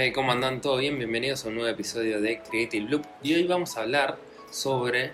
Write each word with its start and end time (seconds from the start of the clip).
Eh, 0.00 0.12
¿Cómo 0.12 0.30
andan? 0.30 0.60
¿Todo 0.60 0.76
bien? 0.76 0.96
Bienvenidos 0.96 1.44
a 1.44 1.48
un 1.48 1.56
nuevo 1.56 1.68
episodio 1.68 2.20
de 2.20 2.40
Creative 2.40 2.88
Loop. 2.88 3.04
Y 3.20 3.34
hoy 3.34 3.48
vamos 3.48 3.76
a 3.76 3.80
hablar 3.80 4.16
sobre 4.48 5.10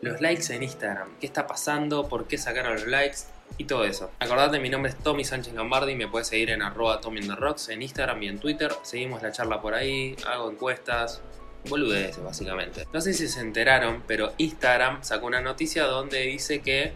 los 0.00 0.20
likes 0.20 0.52
en 0.52 0.64
Instagram. 0.64 1.08
¿Qué 1.20 1.26
está 1.26 1.46
pasando? 1.46 2.08
¿Por 2.08 2.26
qué 2.26 2.36
sacaron 2.36 2.72
los 2.72 2.88
likes? 2.88 3.18
Y 3.58 3.66
todo 3.66 3.84
eso. 3.84 4.10
Acordate, 4.18 4.58
mi 4.58 4.70
nombre 4.70 4.90
es 4.90 4.98
Tommy 4.98 5.22
Sánchez 5.22 5.54
Lombardi. 5.54 5.94
Me 5.94 6.08
puedes 6.08 6.26
seguir 6.26 6.50
en 6.50 6.62
arroba 6.62 7.00
Rocks 7.36 7.68
en 7.68 7.82
Instagram 7.82 8.24
y 8.24 8.26
en 8.26 8.40
Twitter. 8.40 8.72
Seguimos 8.82 9.22
la 9.22 9.30
charla 9.30 9.62
por 9.62 9.72
ahí. 9.72 10.16
Hago 10.26 10.50
encuestas. 10.50 11.22
Boludeces, 11.68 12.20
básicamente. 12.20 12.88
No 12.92 13.00
sé 13.00 13.14
si 13.14 13.28
se 13.28 13.38
enteraron, 13.38 14.02
pero 14.04 14.32
Instagram 14.38 15.04
sacó 15.04 15.26
una 15.26 15.42
noticia 15.42 15.84
donde 15.84 16.22
dice 16.22 16.60
que 16.60 16.92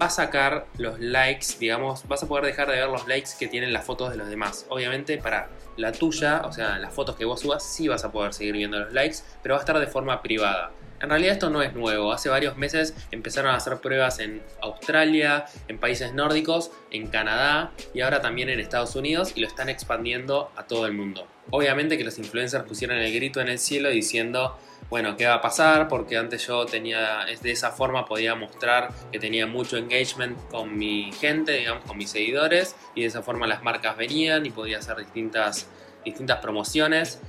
va 0.00 0.06
a 0.06 0.10
sacar 0.10 0.66
los 0.78 1.00
likes, 1.00 1.46
digamos, 1.58 2.06
vas 2.06 2.22
a 2.22 2.28
poder 2.28 2.44
dejar 2.44 2.68
de 2.68 2.76
ver 2.76 2.88
los 2.88 3.06
likes 3.06 3.30
que 3.38 3.48
tienen 3.48 3.72
las 3.72 3.84
fotos 3.84 4.10
de 4.10 4.16
los 4.16 4.28
demás. 4.28 4.66
Obviamente 4.68 5.18
para 5.18 5.48
la 5.76 5.92
tuya, 5.92 6.42
o 6.44 6.52
sea, 6.52 6.78
las 6.78 6.92
fotos 6.92 7.16
que 7.16 7.24
vos 7.24 7.40
subas, 7.40 7.64
sí 7.64 7.88
vas 7.88 8.04
a 8.04 8.12
poder 8.12 8.34
seguir 8.34 8.54
viendo 8.54 8.78
los 8.78 8.92
likes, 8.92 9.18
pero 9.42 9.54
va 9.54 9.60
a 9.60 9.62
estar 9.62 9.78
de 9.78 9.86
forma 9.86 10.22
privada. 10.22 10.70
En 11.00 11.10
realidad 11.10 11.34
esto 11.34 11.50
no 11.50 11.60
es 11.60 11.74
nuevo, 11.74 12.12
hace 12.12 12.30
varios 12.30 12.56
meses 12.56 12.94
empezaron 13.10 13.50
a 13.50 13.56
hacer 13.56 13.76
pruebas 13.78 14.18
en 14.18 14.42
Australia, 14.62 15.44
en 15.68 15.78
países 15.78 16.14
nórdicos, 16.14 16.70
en 16.90 17.08
Canadá 17.08 17.72
y 17.92 18.00
ahora 18.00 18.22
también 18.22 18.48
en 18.48 18.60
Estados 18.60 18.96
Unidos 18.96 19.32
y 19.34 19.40
lo 19.40 19.46
están 19.46 19.68
expandiendo 19.68 20.50
a 20.56 20.66
todo 20.66 20.86
el 20.86 20.94
mundo. 20.94 21.26
Obviamente 21.50 21.98
que 21.98 22.04
los 22.04 22.18
influencers 22.18 22.64
pusieron 22.64 22.96
el 22.96 23.12
grito 23.12 23.40
en 23.42 23.48
el 23.48 23.58
cielo 23.58 23.90
diciendo 23.90 24.58
bueno, 24.88 25.16
¿qué 25.16 25.26
va 25.26 25.34
a 25.34 25.40
pasar? 25.40 25.88
Porque 25.88 26.16
antes 26.16 26.46
yo 26.46 26.64
tenía, 26.66 27.24
de 27.40 27.50
esa 27.50 27.72
forma 27.72 28.04
podía 28.04 28.34
mostrar 28.34 28.90
que 29.10 29.18
tenía 29.18 29.46
mucho 29.46 29.76
engagement 29.76 30.38
con 30.50 30.76
mi 30.76 31.10
gente, 31.12 31.52
digamos, 31.52 31.84
con 31.84 31.96
mis 31.96 32.10
seguidores, 32.10 32.76
y 32.94 33.00
de 33.02 33.06
esa 33.08 33.22
forma 33.22 33.46
las 33.46 33.62
marcas 33.62 33.96
venían 33.96 34.46
y 34.46 34.50
podía 34.50 34.78
hacer 34.78 34.96
distintas, 34.98 35.68
distintas 36.04 36.38
promociones. 36.38 37.20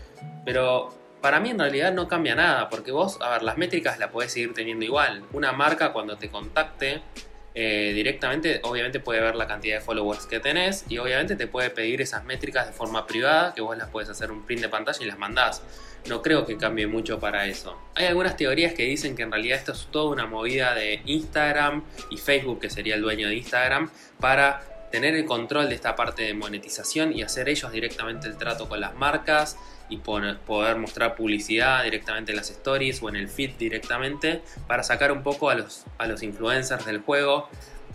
Pero 0.46 0.94
para 1.22 1.40
mí 1.40 1.50
en 1.50 1.60
realidad 1.60 1.94
no 1.94 2.08
cambia 2.08 2.36
nada, 2.36 2.70
porque 2.70 2.92
vos, 2.92 3.20
a 3.22 3.32
ver, 3.32 3.44
las 3.44 3.58
métricas 3.58 3.98
las 3.98 4.12
podés 4.12 4.34
seguir 4.34 4.54
teniendo 4.54 4.86
igual. 4.86 5.24
Una 5.34 5.52
marca 5.52 5.94
cuando 5.94 6.16
te 6.16 6.30
contacte 6.30 7.02
eh, 7.60 7.92
directamente, 7.92 8.60
obviamente 8.66 9.00
puede 9.00 9.20
ver 9.20 9.34
la 9.34 9.48
cantidad 9.48 9.80
de 9.80 9.82
followers 9.82 10.28
que 10.28 10.40
tenés 10.40 10.86
y 10.90 11.00
obviamente 11.00 11.36
te 11.36 11.48
puede 11.48 11.72
pedir 11.72 12.02
esas 12.02 12.24
métricas 12.24 12.68
de 12.68 12.72
forma 12.72 13.08
privada, 13.08 13.56
que 13.56 13.62
vos 13.62 13.76
las 13.76 13.90
puedes 13.90 14.08
hacer 14.10 14.30
un 14.32 14.46
print 14.46 14.62
de 14.62 14.70
pantalla 14.70 15.00
y 15.02 15.06
las 15.06 15.18
mandás. 15.18 15.64
No 16.08 16.22
creo 16.22 16.46
que 16.46 16.56
cambie 16.56 16.86
mucho 16.86 17.20
para 17.20 17.48
eso. 17.48 17.76
Hay 17.96 18.06
algunas 18.06 18.38
teorías 18.38 18.76
que 18.76 18.84
dicen 18.84 19.16
que 19.16 19.24
en 19.24 19.32
realidad 19.32 19.58
esto 19.58 19.72
es 19.72 19.88
toda 19.90 20.12
una 20.12 20.28
movida 20.28 20.76
de 20.76 21.02
Instagram 21.06 21.84
y 22.12 22.18
Facebook, 22.18 22.60
que 22.60 22.70
sería 22.70 22.94
el 22.94 23.02
dueño 23.02 23.28
de 23.28 23.34
Instagram, 23.38 23.90
para 24.20 24.62
tener 24.92 25.16
el 25.16 25.26
control 25.26 25.70
de 25.70 25.76
esta 25.76 25.96
parte 25.96 26.24
de 26.24 26.34
monetización 26.34 27.14
y 27.14 27.22
hacer 27.22 27.50
ellos 27.50 27.72
directamente 27.72 28.28
el 28.28 28.38
trato 28.38 28.70
con 28.70 28.80
las 28.80 28.96
marcas 28.96 29.58
y 29.90 29.98
poder 29.98 30.78
mostrar 30.78 31.16
publicidad 31.16 31.84
directamente 31.84 32.32
en 32.32 32.38
las 32.38 32.50
stories 32.50 33.02
o 33.02 33.10
en 33.10 33.16
el 33.16 33.30
feed 33.30 33.52
directamente 33.58 34.42
para 34.68 34.84
sacar 34.84 35.12
un 35.12 35.24
poco 35.24 35.50
a 35.50 35.56
los, 35.56 35.86
a 35.98 36.08
los 36.08 36.24
influencers 36.24 36.86
del 36.86 37.00
juego. 37.00 37.50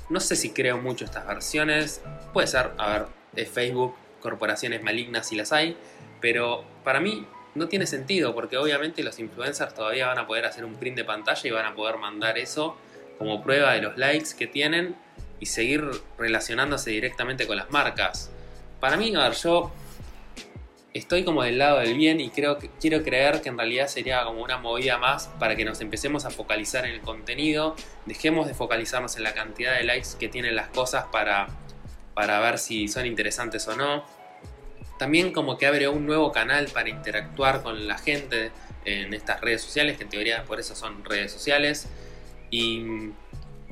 No 0.08 0.20
sé 0.20 0.36
si 0.36 0.50
creo 0.50 0.78
mucho 0.78 1.04
estas 1.04 1.26
versiones. 1.26 2.02
Puede 2.32 2.46
ser, 2.46 2.70
a 2.78 2.88
ver, 2.92 3.06
es 3.36 3.48
Facebook, 3.48 3.94
corporaciones 4.20 4.82
malignas 4.82 5.28
si 5.28 5.36
las 5.36 5.52
hay, 5.52 5.76
pero 6.20 6.64
para 6.84 7.00
mí 7.00 7.26
no 7.54 7.68
tiene 7.68 7.86
sentido 7.86 8.34
porque 8.34 8.56
obviamente 8.56 9.02
los 9.02 9.18
influencers 9.18 9.74
todavía 9.74 10.06
van 10.06 10.18
a 10.18 10.26
poder 10.26 10.46
hacer 10.46 10.64
un 10.64 10.76
print 10.76 10.96
de 10.96 11.04
pantalla 11.04 11.42
y 11.44 11.50
van 11.50 11.66
a 11.66 11.74
poder 11.74 11.98
mandar 11.98 12.38
eso 12.38 12.76
como 13.18 13.42
prueba 13.42 13.72
de 13.74 13.82
los 13.82 13.96
likes 13.98 14.30
que 14.36 14.46
tienen 14.46 14.96
y 15.42 15.46
seguir 15.46 15.84
relacionándose 16.18 16.90
directamente 16.90 17.48
con 17.48 17.56
las 17.56 17.68
marcas. 17.72 18.30
Para 18.78 18.96
mí, 18.96 19.12
a 19.16 19.24
ver, 19.24 19.32
yo 19.32 19.72
estoy 20.94 21.24
como 21.24 21.42
del 21.42 21.58
lado 21.58 21.80
del 21.80 21.94
bien 21.94 22.20
y 22.20 22.30
creo 22.30 22.58
que 22.58 22.70
quiero 22.80 23.02
creer 23.02 23.42
que 23.42 23.48
en 23.48 23.58
realidad 23.58 23.88
sería 23.88 24.22
como 24.22 24.40
una 24.40 24.58
movida 24.58 24.98
más 24.98 25.26
para 25.40 25.56
que 25.56 25.64
nos 25.64 25.80
empecemos 25.80 26.26
a 26.26 26.30
focalizar 26.30 26.86
en 26.86 26.92
el 26.92 27.00
contenido, 27.00 27.74
dejemos 28.06 28.46
de 28.46 28.54
focalizarnos 28.54 29.16
en 29.16 29.24
la 29.24 29.34
cantidad 29.34 29.76
de 29.76 29.82
likes 29.82 30.10
que 30.16 30.28
tienen 30.28 30.54
las 30.54 30.68
cosas 30.68 31.06
para, 31.10 31.48
para 32.14 32.38
ver 32.38 32.56
si 32.60 32.86
son 32.86 33.04
interesantes 33.04 33.66
o 33.66 33.74
no. 33.74 34.04
También 34.96 35.32
como 35.32 35.58
que 35.58 35.66
abre 35.66 35.88
un 35.88 36.06
nuevo 36.06 36.30
canal 36.30 36.68
para 36.72 36.88
interactuar 36.88 37.64
con 37.64 37.88
la 37.88 37.98
gente 37.98 38.52
en 38.84 39.12
estas 39.12 39.40
redes 39.40 39.60
sociales, 39.60 39.96
que 39.96 40.04
en 40.04 40.08
teoría 40.08 40.44
por 40.44 40.60
eso 40.60 40.76
son 40.76 41.04
redes 41.04 41.32
sociales. 41.32 41.88
Y 42.48 43.10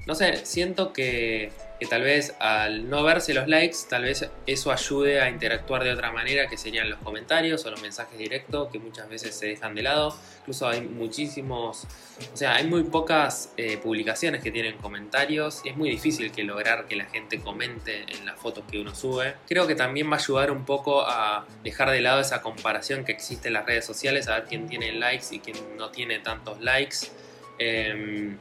no 0.06 0.14
sé, 0.16 0.44
siento 0.44 0.92
que 0.92 1.52
que 1.80 1.86
tal 1.86 2.02
vez 2.02 2.34
al 2.38 2.88
no 2.88 3.02
verse 3.02 3.34
los 3.34 3.48
likes, 3.48 3.78
tal 3.88 4.02
vez 4.02 4.28
eso 4.46 4.70
ayude 4.70 5.20
a 5.20 5.30
interactuar 5.30 5.82
de 5.82 5.92
otra 5.92 6.12
manera, 6.12 6.46
que 6.46 6.56
serían 6.56 6.90
los 6.90 7.00
comentarios 7.00 7.64
o 7.64 7.70
los 7.70 7.80
mensajes 7.82 8.18
directos, 8.18 8.68
que 8.70 8.78
muchas 8.78 9.08
veces 9.08 9.34
se 9.34 9.46
dejan 9.46 9.74
de 9.74 9.82
lado. 9.82 10.14
Incluso 10.40 10.68
hay 10.68 10.82
muchísimos, 10.82 11.86
o 12.32 12.36
sea, 12.36 12.56
hay 12.56 12.66
muy 12.66 12.84
pocas 12.84 13.52
eh, 13.56 13.78
publicaciones 13.78 14.42
que 14.42 14.50
tienen 14.50 14.76
comentarios 14.76 15.30
es 15.64 15.76
muy 15.76 15.90
difícil 15.90 16.30
que 16.32 16.44
lograr 16.44 16.86
que 16.86 16.96
la 16.96 17.06
gente 17.06 17.40
comente 17.40 18.04
en 18.08 18.26
las 18.26 18.38
fotos 18.38 18.64
que 18.70 18.80
uno 18.80 18.94
sube. 18.94 19.34
Creo 19.48 19.66
que 19.66 19.74
también 19.74 20.10
va 20.10 20.16
a 20.16 20.18
ayudar 20.18 20.50
un 20.50 20.64
poco 20.64 21.02
a 21.02 21.46
dejar 21.62 21.90
de 21.90 22.00
lado 22.00 22.20
esa 22.20 22.42
comparación 22.42 23.04
que 23.04 23.12
existe 23.12 23.48
en 23.48 23.54
las 23.54 23.66
redes 23.66 23.84
sociales, 23.84 24.28
a 24.28 24.36
ver 24.36 24.44
quién 24.44 24.68
tiene 24.68 24.92
likes 24.92 25.26
y 25.30 25.40
quién 25.40 25.56
no 25.76 25.90
tiene 25.90 26.18
tantos 26.18 26.60
likes. 26.60 26.96
Em, 27.58 28.38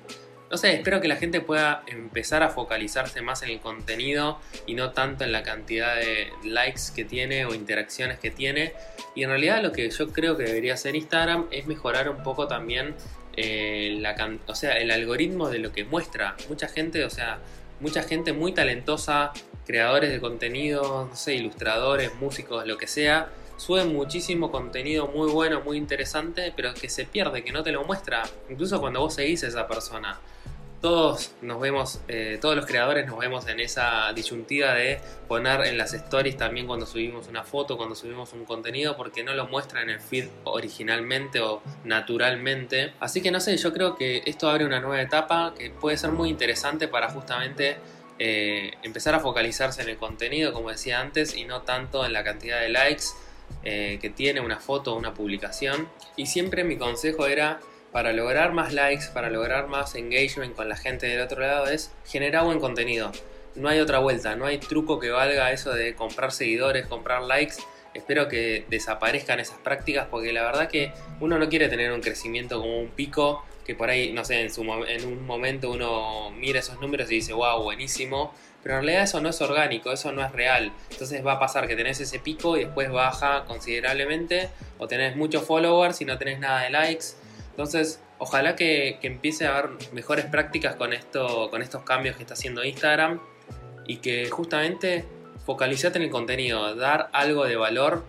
no 0.49 0.57
sé, 0.57 0.73
espero 0.73 0.99
que 0.99 1.07
la 1.07 1.15
gente 1.15 1.41
pueda 1.41 1.83
empezar 1.87 2.41
a 2.41 2.49
focalizarse 2.49 3.21
más 3.21 3.43
en 3.43 3.49
el 3.49 3.59
contenido 3.59 4.39
y 4.65 4.73
no 4.73 4.91
tanto 4.91 5.23
en 5.23 5.31
la 5.31 5.43
cantidad 5.43 5.95
de 5.95 6.29
likes 6.43 6.81
que 6.95 7.05
tiene 7.05 7.45
o 7.45 7.53
interacciones 7.53 8.19
que 8.19 8.31
tiene. 8.31 8.73
Y 9.15 9.23
en 9.23 9.29
realidad 9.29 9.61
lo 9.61 9.71
que 9.71 9.89
yo 9.89 10.11
creo 10.11 10.37
que 10.37 10.43
debería 10.43 10.73
hacer 10.73 10.95
Instagram 10.95 11.45
es 11.51 11.67
mejorar 11.67 12.09
un 12.09 12.23
poco 12.23 12.47
también 12.47 12.95
eh, 13.37 13.97
la, 13.99 14.15
o 14.47 14.55
sea, 14.55 14.77
el 14.77 14.89
algoritmo 14.91 15.49
de 15.49 15.59
lo 15.59 15.71
que 15.71 15.83
muestra. 15.83 16.35
Mucha 16.49 16.67
gente, 16.67 17.03
o 17.05 17.09
sea, 17.09 17.39
mucha 17.79 18.01
gente 18.03 18.33
muy 18.33 18.51
talentosa, 18.51 19.31
creadores 19.65 20.11
de 20.11 20.19
contenido, 20.19 21.07
no 21.09 21.15
sé, 21.15 21.35
ilustradores, 21.35 22.15
músicos, 22.15 22.65
lo 22.65 22.77
que 22.77 22.87
sea, 22.87 23.29
suben 23.59 23.93
muchísimo 23.93 24.51
contenido 24.51 25.07
muy 25.07 25.31
bueno, 25.31 25.61
muy 25.61 25.77
interesante, 25.77 26.53
pero 26.55 26.73
que 26.73 26.89
se 26.89 27.05
pierde, 27.05 27.43
que 27.43 27.51
no 27.51 27.63
te 27.63 27.71
lo 27.71 27.83
muestra, 27.83 28.23
incluso 28.49 28.79
cuando 28.79 29.01
vos 29.01 29.13
seguís 29.13 29.43
a 29.43 29.47
esa 29.47 29.67
persona 29.67 30.19
todos 30.81 31.33
nos 31.41 31.59
vemos, 31.59 31.99
eh, 32.07 32.37
todos 32.41 32.55
los 32.55 32.65
creadores 32.65 33.05
nos 33.05 33.19
vemos 33.19 33.47
en 33.47 33.59
esa 33.59 34.13
disyuntiva 34.13 34.73
de 34.73 34.99
poner 35.27 35.61
en 35.65 35.77
las 35.77 35.93
stories 35.93 36.37
también 36.37 36.67
cuando 36.67 36.85
subimos 36.85 37.27
una 37.27 37.43
foto, 37.43 37.75
cuando 37.75 37.95
subimos 37.95 38.31
un 38.33 38.45
contenido, 38.45 38.95
porque 38.95 39.23
no 39.23 39.33
lo 39.33 39.47
muestra 39.47 39.81
en 39.81 39.89
el 39.89 39.99
feed 39.99 40.27
originalmente 40.45 41.41
o 41.41 41.61
naturalmente. 41.83 42.93
Así 42.99 43.21
que 43.21 43.31
no 43.31 43.39
sé, 43.39 43.57
yo 43.57 43.73
creo 43.73 43.95
que 43.95 44.23
esto 44.25 44.49
abre 44.49 44.65
una 44.65 44.79
nueva 44.79 45.01
etapa 45.01 45.53
que 45.57 45.69
puede 45.69 45.97
ser 45.97 46.11
muy 46.11 46.29
interesante 46.29 46.87
para 46.87 47.09
justamente 47.09 47.77
eh, 48.17 48.73
empezar 48.83 49.15
a 49.15 49.19
focalizarse 49.19 49.81
en 49.81 49.89
el 49.89 49.97
contenido, 49.97 50.53
como 50.53 50.69
decía 50.69 51.01
antes, 51.01 51.35
y 51.35 51.43
no 51.43 51.63
tanto 51.63 52.05
en 52.05 52.13
la 52.13 52.23
cantidad 52.23 52.61
de 52.61 52.69
likes 52.69 53.05
eh, 53.63 53.99
que 54.01 54.09
tiene 54.09 54.41
una 54.41 54.59
foto 54.59 54.95
una 54.95 55.13
publicación. 55.13 55.89
Y 56.15 56.27
siempre 56.27 56.63
mi 56.63 56.77
consejo 56.77 57.27
era 57.27 57.59
para 57.91 58.13
lograr 58.13 58.53
más 58.53 58.73
likes, 58.73 59.05
para 59.13 59.29
lograr 59.29 59.67
más 59.67 59.95
engagement 59.95 60.55
con 60.55 60.69
la 60.69 60.75
gente 60.75 61.07
del 61.07 61.21
otro 61.21 61.41
lado 61.41 61.67
es 61.67 61.91
generar 62.05 62.45
buen 62.45 62.59
contenido. 62.59 63.11
No 63.55 63.67
hay 63.67 63.79
otra 63.79 63.99
vuelta, 63.99 64.35
no 64.35 64.45
hay 64.45 64.59
truco 64.59 64.99
que 64.99 65.09
valga 65.09 65.51
eso 65.51 65.73
de 65.73 65.95
comprar 65.95 66.31
seguidores, 66.31 66.85
comprar 66.85 67.23
likes. 67.23 67.55
Espero 67.93 68.27
que 68.27 68.65
desaparezcan 68.69 69.39
esas 69.39 69.57
prácticas 69.57 70.07
porque 70.09 70.31
la 70.31 70.43
verdad 70.43 70.69
que 70.69 70.93
uno 71.19 71.39
no 71.39 71.49
quiere 71.49 71.67
tener 71.67 71.91
un 71.91 72.01
crecimiento 72.01 72.59
como 72.59 72.79
un 72.79 72.89
pico 72.89 73.43
que 73.65 73.75
por 73.75 73.89
ahí, 73.89 74.13
no 74.13 74.25
sé, 74.25 74.41
en, 74.41 74.51
su, 74.51 74.63
en 74.63 75.05
un 75.05 75.25
momento 75.27 75.69
uno 75.69 76.31
mira 76.31 76.59
esos 76.59 76.79
números 76.79 77.11
y 77.11 77.15
dice, 77.15 77.33
wow, 77.33 77.61
buenísimo. 77.61 78.33
Pero 78.63 78.75
en 78.75 78.81
realidad 78.81 79.03
eso 79.03 79.21
no 79.21 79.29
es 79.29 79.41
orgánico, 79.41 79.91
eso 79.91 80.11
no 80.11 80.23
es 80.23 80.31
real. 80.31 80.71
Entonces 80.91 81.25
va 81.25 81.33
a 81.33 81.39
pasar 81.39 81.67
que 81.67 81.75
tenés 81.75 81.99
ese 81.99 82.19
pico 82.19 82.57
y 82.57 82.65
después 82.65 82.91
baja 82.91 83.45
considerablemente 83.45 84.49
o 84.77 84.87
tenés 84.87 85.15
muchos 85.15 85.43
followers 85.43 86.01
y 86.01 86.05
no 86.05 86.17
tenés 86.17 86.39
nada 86.39 86.61
de 86.63 86.69
likes 86.69 87.15
entonces, 87.59 88.01
ojalá 88.19 88.55
que, 88.55 88.99
empiece 89.01 89.45
a 89.45 89.57
haber 89.57 89.71
mejores 89.91 90.23
prácticas 90.27 90.77
con, 90.77 90.93
esto, 90.93 91.49
con 91.49 91.61
estos 91.61 91.83
cambios 91.83 92.15
que 92.15 92.23
está 92.23 92.33
haciendo 92.33 92.63
Instagram 92.63 93.19
y 93.85 93.97
que 93.97 94.29
justamente 94.29 95.03
focalizate 95.45 95.97
en 95.97 96.05
el 96.05 96.09
contenido, 96.09 96.73
dar 96.75 97.09
algo 97.11 97.43
de 97.43 97.57
valor 97.57 98.05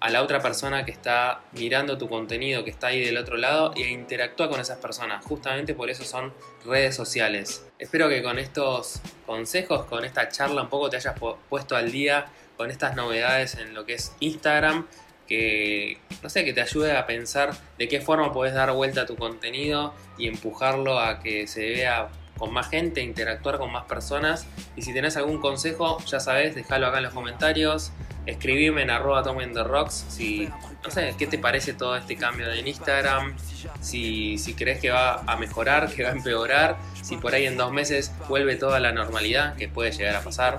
a 0.00 0.10
la 0.10 0.22
otra 0.22 0.40
persona 0.40 0.84
que 0.84 0.90
está 0.90 1.40
mirando 1.52 1.98
tu 1.98 2.08
contenido, 2.08 2.64
que 2.64 2.70
está 2.70 2.88
ahí 2.88 3.04
del 3.04 3.16
otro 3.16 3.36
lado 3.36 3.72
e 3.76 3.90
interactúa 3.90 4.48
con 4.48 4.60
esas 4.60 4.78
personas. 4.78 5.24
Justamente 5.24 5.74
por 5.74 5.90
eso 5.90 6.04
son 6.04 6.32
redes 6.64 6.94
sociales. 6.94 7.66
Espero 7.78 8.08
que 8.08 8.22
con 8.22 8.38
estos 8.38 9.00
consejos, 9.26 9.86
con 9.86 10.04
esta 10.04 10.28
charla 10.28 10.62
un 10.62 10.68
poco 10.68 10.90
te 10.90 10.96
hayas 10.96 11.14
puesto 11.48 11.76
al 11.76 11.90
día 11.90 12.26
con 12.56 12.70
estas 12.70 12.96
novedades 12.96 13.54
en 13.54 13.74
lo 13.74 13.86
que 13.86 13.94
es 13.94 14.12
Instagram 14.20 14.86
que, 15.28 15.98
no 16.22 16.30
sé, 16.30 16.44
que 16.44 16.52
te 16.52 16.62
ayude 16.62 16.96
a 16.96 17.06
pensar 17.06 17.52
de 17.76 17.86
qué 17.86 18.00
forma 18.00 18.32
puedes 18.32 18.54
dar 18.54 18.72
vuelta 18.72 19.02
a 19.02 19.06
tu 19.06 19.14
contenido 19.16 19.94
y 20.16 20.26
empujarlo 20.26 20.98
a 20.98 21.20
que 21.20 21.46
se 21.46 21.68
vea 21.68 22.08
con 22.38 22.52
más 22.52 22.70
gente, 22.70 23.02
interactuar 23.02 23.58
con 23.58 23.70
más 23.70 23.84
personas. 23.84 24.46
Y 24.74 24.82
si 24.82 24.94
tenés 24.94 25.16
algún 25.16 25.40
consejo, 25.40 25.98
ya 26.06 26.18
sabes, 26.18 26.54
déjalo 26.54 26.86
acá 26.86 26.98
en 26.98 27.04
los 27.04 27.12
comentarios. 27.12 27.92
Escribime 28.28 28.82
en 28.82 28.90
arroba 28.90 29.22
rocks 29.64 30.04
si, 30.10 30.50
no 30.84 30.90
sé, 30.90 31.14
qué 31.18 31.26
te 31.26 31.38
parece 31.38 31.72
todo 31.72 31.96
este 31.96 32.14
cambio 32.14 32.52
en 32.52 32.68
Instagram, 32.68 33.34
si, 33.80 34.36
si 34.36 34.52
crees 34.52 34.80
que 34.80 34.90
va 34.90 35.22
a 35.26 35.36
mejorar, 35.36 35.88
que 35.90 36.02
va 36.02 36.10
a 36.10 36.12
empeorar, 36.12 36.76
si 37.00 37.16
por 37.16 37.32
ahí 37.32 37.46
en 37.46 37.56
dos 37.56 37.72
meses 37.72 38.12
vuelve 38.28 38.56
toda 38.56 38.80
la 38.80 38.92
normalidad, 38.92 39.56
que 39.56 39.66
puede 39.68 39.92
llegar 39.92 40.16
a 40.16 40.20
pasar. 40.20 40.58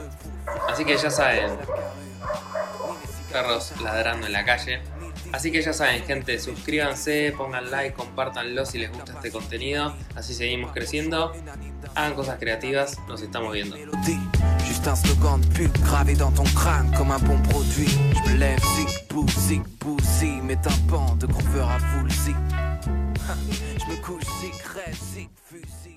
Así 0.67 0.83
que 0.83 0.97
ya 0.97 1.11
saben, 1.11 1.51
perros 3.31 3.71
ladrando 3.83 4.25
en 4.25 4.33
la 4.33 4.45
calle. 4.45 4.81
Así 5.31 5.51
que 5.51 5.61
ya 5.61 5.71
saben, 5.71 6.03
gente, 6.05 6.39
suscríbanse, 6.39 7.35
pongan 7.37 7.69
like, 7.69 7.93
compártanlo 7.93 8.65
si 8.65 8.79
les 8.79 8.91
gusta 8.91 9.13
este 9.13 9.29
contenido. 9.29 9.95
Así 10.15 10.33
seguimos 10.33 10.71
creciendo. 10.71 11.33
Hagan 11.93 12.15
cosas 12.15 12.39
creativas, 12.39 12.97
nos 13.07 13.21
estamos 13.21 13.53
viendo. 13.53 13.77
Juste 14.79 14.87
un 14.87 14.95
slogan 14.95 15.41
de 15.41 15.47
pub 15.47 15.77
gravé 15.79 16.13
dans 16.13 16.31
ton 16.31 16.45
crâne 16.45 16.89
comme 16.97 17.11
un 17.11 17.19
bon 17.19 17.37
produit. 17.49 17.89
Je 18.13 18.31
me 18.31 18.37
lève, 18.37 18.61
zig, 18.77 18.87
bou, 19.09 19.25
zig, 19.27 19.61
bou, 19.77 19.97
si, 20.01 20.39
mes 20.41 20.55
tympans 20.55 21.17
de 21.17 21.27
grooveur 21.27 21.69
à 21.69 21.79
full, 21.79 22.09
zig. 22.09 22.35
Je 23.77 23.91
me 23.91 24.01
couche, 24.01 24.23
zig, 24.39 24.53
rêve, 24.73 24.97
zig, 25.13 25.29
fusil. 25.43 25.88